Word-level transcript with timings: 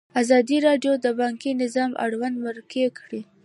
ازادي 0.21 0.57
راډیو 0.67 0.93
د 1.05 1.07
بانکي 1.19 1.51
نظام 1.63 1.91
اړوند 2.05 2.35
مرکې 2.45 2.83
کړي. 2.99 3.21